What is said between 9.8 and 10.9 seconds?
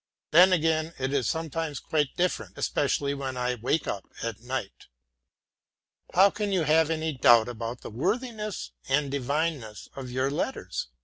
of your letters?